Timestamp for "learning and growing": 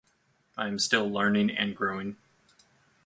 1.07-2.17